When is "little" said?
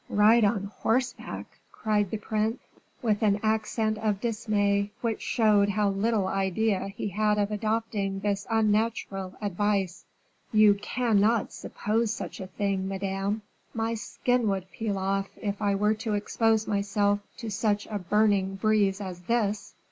5.91-6.25